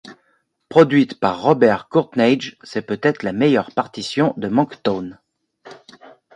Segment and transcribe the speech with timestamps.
[0.67, 5.11] Produite par Robert Courtneidge, c'est peut-être la meilleure partition de Monckton.